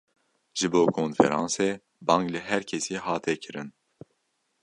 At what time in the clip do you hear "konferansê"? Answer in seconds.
0.97-1.69